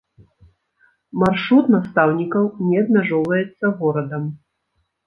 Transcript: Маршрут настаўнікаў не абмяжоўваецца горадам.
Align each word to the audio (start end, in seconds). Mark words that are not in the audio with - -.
Маршрут 1.25 1.65
настаўнікаў 1.75 2.43
не 2.71 2.75
абмяжоўваецца 2.85 3.65
горадам. 3.85 4.23